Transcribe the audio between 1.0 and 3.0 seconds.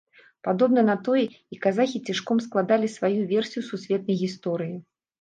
тое, і казахі цішком складалі